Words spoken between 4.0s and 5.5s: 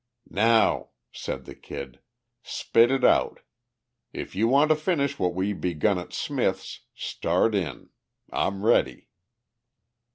If you want to finish what